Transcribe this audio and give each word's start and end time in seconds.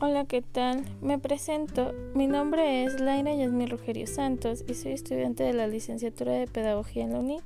Hola, 0.00 0.26
¿qué 0.26 0.42
tal? 0.42 0.84
Me 1.02 1.18
presento. 1.18 1.92
Mi 2.14 2.28
nombre 2.28 2.84
es 2.84 3.00
Laira 3.00 3.34
Yasmín 3.34 3.68
Rugerio 3.68 4.06
Santos 4.06 4.64
y 4.68 4.74
soy 4.74 4.92
estudiante 4.92 5.42
de 5.42 5.52
la 5.52 5.66
licenciatura 5.66 6.34
de 6.34 6.46
Pedagogía 6.46 7.02
en 7.02 7.14
la 7.14 7.18
UNID. 7.18 7.40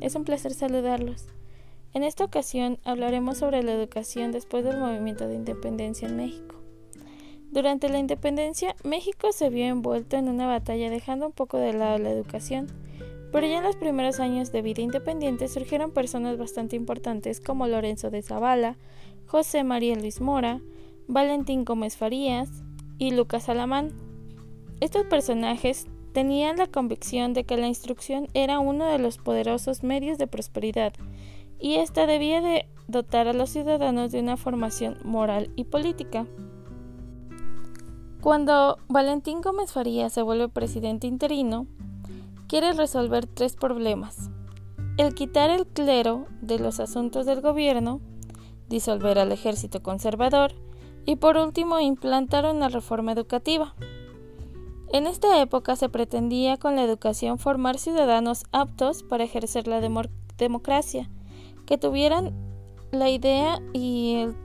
Es 0.00 0.16
un 0.16 0.24
placer 0.24 0.54
saludarlos. 0.54 1.26
En 1.94 2.02
esta 2.02 2.24
ocasión 2.24 2.80
hablaremos 2.82 3.38
sobre 3.38 3.62
la 3.62 3.74
educación 3.74 4.32
después 4.32 4.64
del 4.64 4.78
movimiento 4.78 5.28
de 5.28 5.36
independencia 5.36 6.08
en 6.08 6.16
México. 6.16 6.56
Durante 7.52 7.88
la 7.88 8.00
independencia, 8.00 8.74
México 8.82 9.30
se 9.30 9.48
vio 9.48 9.66
envuelto 9.66 10.16
en 10.16 10.28
una 10.28 10.48
batalla 10.48 10.90
dejando 10.90 11.26
un 11.26 11.32
poco 11.32 11.58
de 11.58 11.74
lado 11.74 11.98
la 11.98 12.10
educación, 12.10 12.66
pero 13.30 13.46
ya 13.46 13.58
en 13.58 13.62
los 13.62 13.76
primeros 13.76 14.18
años 14.18 14.50
de 14.50 14.62
vida 14.62 14.82
independiente 14.82 15.46
surgieron 15.46 15.92
personas 15.92 16.38
bastante 16.38 16.74
importantes 16.74 17.40
como 17.40 17.68
Lorenzo 17.68 18.10
de 18.10 18.22
Zavala, 18.22 18.76
José 19.26 19.62
María 19.62 19.94
Luis 19.94 20.20
Mora, 20.20 20.60
Valentín 21.10 21.64
Gómez 21.64 21.96
Farías 21.96 22.50
y 22.98 23.12
Lucas 23.12 23.48
Alamán. 23.48 23.94
Estos 24.80 25.06
personajes 25.06 25.86
tenían 26.12 26.58
la 26.58 26.66
convicción 26.66 27.32
de 27.32 27.44
que 27.44 27.56
la 27.56 27.66
instrucción 27.66 28.28
era 28.34 28.58
uno 28.58 28.84
de 28.84 28.98
los 28.98 29.16
poderosos 29.16 29.82
medios 29.82 30.18
de 30.18 30.26
prosperidad 30.26 30.92
y 31.58 31.76
ésta 31.76 32.06
debía 32.06 32.42
de 32.42 32.66
dotar 32.88 33.26
a 33.26 33.32
los 33.32 33.48
ciudadanos 33.48 34.12
de 34.12 34.20
una 34.20 34.36
formación 34.36 34.98
moral 35.02 35.50
y 35.56 35.64
política. 35.64 36.26
Cuando 38.20 38.76
Valentín 38.88 39.40
Gómez 39.40 39.72
Farías 39.72 40.12
se 40.12 40.20
vuelve 40.20 40.50
presidente 40.50 41.06
interino, 41.06 41.66
quiere 42.48 42.74
resolver 42.74 43.26
tres 43.26 43.56
problemas. 43.56 44.28
El 44.98 45.14
quitar 45.14 45.48
el 45.48 45.66
clero 45.66 46.26
de 46.42 46.58
los 46.58 46.80
asuntos 46.80 47.24
del 47.24 47.40
gobierno, 47.40 48.02
disolver 48.68 49.18
al 49.18 49.32
ejército 49.32 49.82
conservador 49.82 50.52
y 51.08 51.16
por 51.16 51.38
último 51.38 51.80
implantar 51.80 52.44
una 52.44 52.68
reforma 52.68 53.12
educativa. 53.12 53.74
En 54.92 55.06
esta 55.06 55.40
época 55.40 55.74
se 55.74 55.88
pretendía 55.88 56.58
con 56.58 56.76
la 56.76 56.84
educación 56.84 57.38
formar 57.38 57.78
ciudadanos 57.78 58.44
aptos 58.52 59.04
para 59.04 59.24
ejercer 59.24 59.66
la 59.68 59.80
democracia, 60.36 61.08
que 61.64 61.78
tuvieran 61.78 62.34
la 62.92 63.08
idea 63.08 63.58
y 63.72 64.16
el 64.16 64.36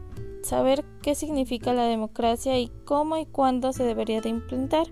saber 0.41 0.85
qué 1.01 1.15
significa 1.15 1.73
la 1.73 1.83
democracia 1.83 2.57
y 2.57 2.71
cómo 2.85 3.17
y 3.17 3.25
cuándo 3.25 3.73
se 3.73 3.83
debería 3.83 4.21
de 4.21 4.29
implantar. 4.29 4.87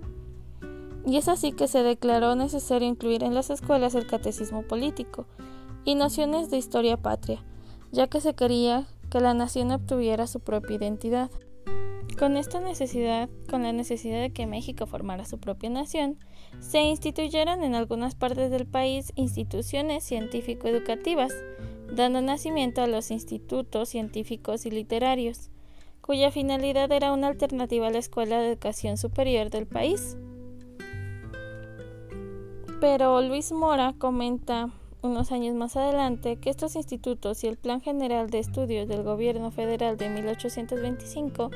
Y 1.05 1.15
es 1.15 1.29
así 1.29 1.53
que 1.53 1.69
se 1.69 1.83
declaró 1.83 2.35
necesario 2.35 2.89
incluir 2.89 3.23
en 3.23 3.33
las 3.33 3.49
escuelas 3.49 3.95
el 3.95 4.07
catecismo 4.07 4.63
político 4.63 5.25
y 5.85 5.95
nociones 5.95 6.51
de 6.51 6.57
historia 6.57 6.97
patria, 6.97 7.45
ya 7.93 8.07
que 8.07 8.19
se 8.19 8.33
quería 8.33 8.87
que 9.09 9.21
la 9.21 9.33
nación 9.33 9.71
obtuviera 9.71 10.27
su 10.27 10.41
propia 10.41 10.75
identidad. 10.75 11.31
Con 12.21 12.37
esta 12.37 12.59
necesidad, 12.59 13.29
con 13.49 13.63
la 13.63 13.73
necesidad 13.73 14.21
de 14.21 14.31
que 14.31 14.45
México 14.45 14.85
formara 14.85 15.25
su 15.25 15.39
propia 15.39 15.71
nación, 15.71 16.19
se 16.59 16.83
instituyeron 16.83 17.63
en 17.63 17.73
algunas 17.73 18.13
partes 18.13 18.51
del 18.51 18.67
país 18.67 19.11
instituciones 19.15 20.03
científico-educativas, 20.03 21.33
dando 21.91 22.21
nacimiento 22.21 22.83
a 22.83 22.87
los 22.87 23.09
institutos 23.09 23.89
científicos 23.89 24.67
y 24.67 24.69
literarios, 24.69 25.49
cuya 26.01 26.29
finalidad 26.29 26.91
era 26.91 27.11
una 27.11 27.25
alternativa 27.25 27.87
a 27.87 27.91
la 27.91 27.97
escuela 27.97 28.39
de 28.39 28.49
educación 28.49 28.97
superior 28.97 29.49
del 29.49 29.65
país. 29.65 30.15
Pero 32.79 33.19
Luis 33.23 33.51
Mora 33.51 33.95
comenta 33.97 34.69
unos 35.01 35.31
años 35.31 35.55
más 35.55 35.75
adelante 35.75 36.35
que 36.35 36.51
estos 36.51 36.75
institutos 36.75 37.43
y 37.43 37.47
el 37.47 37.57
Plan 37.57 37.81
General 37.81 38.29
de 38.29 38.37
Estudios 38.37 38.87
del 38.87 39.01
Gobierno 39.01 39.49
Federal 39.49 39.97
de 39.97 40.09
1825 40.09 41.49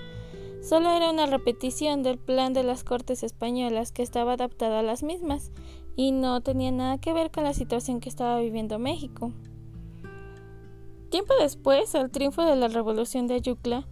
Solo 0.67 0.89
era 0.89 1.11
una 1.11 1.27
repetición 1.27 2.01
del 2.01 2.17
plan 2.17 2.53
de 2.53 2.63
las 2.63 2.83
Cortes 2.83 3.21
españolas 3.21 3.91
que 3.91 4.01
estaba 4.01 4.33
adaptada 4.33 4.79
a 4.79 4.83
las 4.83 5.03
mismas 5.03 5.51
y 5.95 6.11
no 6.11 6.41
tenía 6.41 6.71
nada 6.71 6.97
que 6.97 7.13
ver 7.13 7.29
con 7.29 7.43
la 7.43 7.53
situación 7.53 7.99
que 7.99 8.09
estaba 8.09 8.39
viviendo 8.39 8.79
México. 8.79 9.31
Tiempo 11.11 11.35
después, 11.39 11.93
al 11.93 12.09
triunfo 12.09 12.41
de 12.41 12.55
la 12.55 12.67
Revolución 12.67 13.27
de 13.27 13.35
Ayucla, 13.35 13.87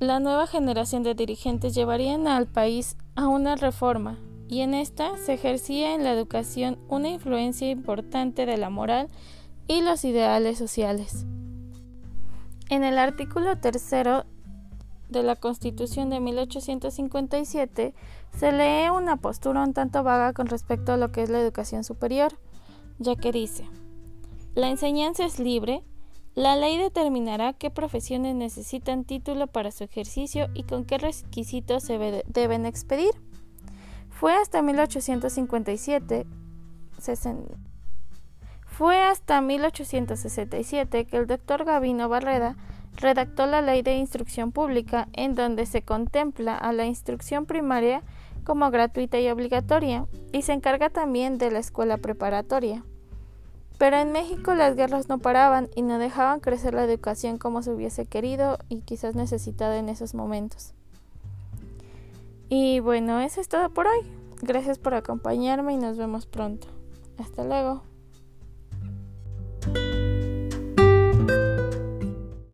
la 0.00 0.20
nueva 0.20 0.46
generación 0.46 1.02
de 1.02 1.14
dirigentes 1.14 1.74
llevarían 1.74 2.28
al 2.28 2.46
país 2.46 2.98
a 3.14 3.28
una 3.28 3.56
reforma 3.56 4.18
y 4.48 4.60
en 4.60 4.74
esta 4.74 5.16
se 5.16 5.32
ejercía 5.32 5.94
en 5.94 6.04
la 6.04 6.12
educación 6.12 6.78
una 6.90 7.08
influencia 7.08 7.70
importante 7.70 8.44
de 8.44 8.58
la 8.58 8.68
moral 8.68 9.08
y 9.66 9.80
los 9.80 10.04
ideales 10.04 10.58
sociales. 10.58 11.24
En 12.68 12.84
el 12.84 12.98
artículo 12.98 13.56
tercero 13.56 14.26
de 15.12 15.22
la 15.22 15.36
Constitución 15.36 16.10
de 16.10 16.20
1857 16.20 17.94
se 18.36 18.52
lee 18.52 18.90
una 18.90 19.16
postura 19.16 19.62
un 19.62 19.74
tanto 19.74 20.02
vaga 20.02 20.32
con 20.32 20.46
respecto 20.46 20.92
a 20.92 20.96
lo 20.96 21.12
que 21.12 21.22
es 21.22 21.30
la 21.30 21.40
educación 21.40 21.84
superior, 21.84 22.32
ya 22.98 23.14
que 23.16 23.30
dice, 23.30 23.68
la 24.54 24.68
enseñanza 24.68 25.24
es 25.24 25.38
libre, 25.38 25.82
la 26.34 26.56
ley 26.56 26.78
determinará 26.78 27.52
qué 27.52 27.70
profesiones 27.70 28.34
necesitan 28.34 29.04
título 29.04 29.46
para 29.46 29.70
su 29.70 29.84
ejercicio 29.84 30.48
y 30.54 30.64
con 30.64 30.84
qué 30.84 30.98
requisitos 30.98 31.82
se 31.82 32.24
deben 32.26 32.66
expedir. 32.66 33.12
Fue 34.08 34.34
hasta 34.34 34.62
1857 34.62 36.26
fue 38.66 39.02
hasta 39.02 39.40
1867 39.40 41.04
que 41.06 41.16
el 41.16 41.26
doctor 41.26 41.64
Gavino 41.64 42.08
Barreda 42.08 42.56
redactó 42.96 43.46
la 43.46 43.62
Ley 43.62 43.82
de 43.82 43.96
Instrucción 43.96 44.52
Pública, 44.52 45.08
en 45.12 45.34
donde 45.34 45.66
se 45.66 45.82
contempla 45.82 46.56
a 46.56 46.72
la 46.72 46.86
instrucción 46.86 47.46
primaria 47.46 48.02
como 48.44 48.70
gratuita 48.70 49.20
y 49.20 49.28
obligatoria, 49.28 50.06
y 50.32 50.42
se 50.42 50.52
encarga 50.52 50.90
también 50.90 51.38
de 51.38 51.50
la 51.50 51.58
escuela 51.58 51.96
preparatoria. 51.96 52.84
Pero 53.78 53.96
en 53.96 54.12
México 54.12 54.54
las 54.54 54.76
guerras 54.76 55.08
no 55.08 55.18
paraban 55.18 55.68
y 55.74 55.82
no 55.82 55.98
dejaban 55.98 56.40
crecer 56.40 56.74
la 56.74 56.84
educación 56.84 57.38
como 57.38 57.62
se 57.62 57.72
hubiese 57.72 58.06
querido 58.06 58.58
y 58.68 58.80
quizás 58.80 59.14
necesitado 59.14 59.74
en 59.74 59.88
esos 59.88 60.14
momentos. 60.14 60.72
Y 62.48 62.80
bueno, 62.80 63.20
eso 63.20 63.40
es 63.40 63.48
todo 63.48 63.70
por 63.70 63.86
hoy. 63.86 64.00
Gracias 64.42 64.78
por 64.78 64.94
acompañarme 64.94 65.72
y 65.72 65.78
nos 65.78 65.96
vemos 65.96 66.26
pronto. 66.26 66.68
Hasta 67.18 67.44
luego. 67.44 67.91